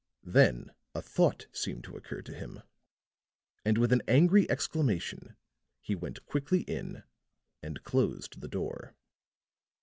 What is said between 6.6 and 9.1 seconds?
in and closed the door.